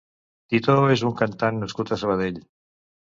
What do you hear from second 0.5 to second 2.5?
Titó és un cantant nascut a Sabadell.